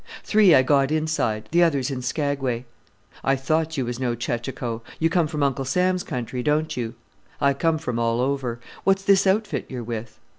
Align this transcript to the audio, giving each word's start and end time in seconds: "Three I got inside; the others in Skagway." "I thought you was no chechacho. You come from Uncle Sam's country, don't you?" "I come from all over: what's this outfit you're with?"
"Three 0.23 0.55
I 0.55 0.63
got 0.63 0.89
inside; 0.91 1.47
the 1.51 1.61
others 1.61 1.91
in 1.91 2.01
Skagway." 2.01 2.65
"I 3.23 3.35
thought 3.35 3.77
you 3.77 3.85
was 3.85 3.99
no 3.99 4.15
chechacho. 4.15 4.81
You 4.97 5.11
come 5.11 5.27
from 5.27 5.43
Uncle 5.43 5.63
Sam's 5.63 6.03
country, 6.03 6.41
don't 6.41 6.75
you?" 6.75 6.95
"I 7.39 7.53
come 7.53 7.77
from 7.77 7.99
all 7.99 8.19
over: 8.19 8.59
what's 8.83 9.03
this 9.03 9.27
outfit 9.27 9.67
you're 9.69 9.83
with?" 9.83 10.19